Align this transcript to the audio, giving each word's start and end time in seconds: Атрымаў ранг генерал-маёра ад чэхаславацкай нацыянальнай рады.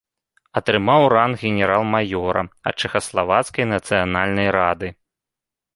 Атрымаў 0.61 1.01
ранг 1.15 1.37
генерал-маёра 1.43 2.41
ад 2.71 2.75
чэхаславацкай 2.87 3.73
нацыянальнай 3.75 4.47
рады. 4.61 4.87